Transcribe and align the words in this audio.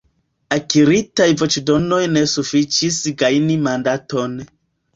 Akiritaj 0.55 1.27
voĉdonoj 1.41 2.01
ne 2.15 2.25
sufiĉis 2.33 2.99
gajni 3.23 3.61
mandaton. 3.69 4.39